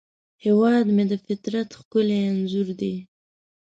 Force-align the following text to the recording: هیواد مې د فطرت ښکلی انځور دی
هیواد 0.43 0.85
مې 0.95 1.03
د 1.11 1.13
فطرت 1.25 1.69
ښکلی 1.79 2.17
انځور 2.29 2.67
دی 2.79 2.95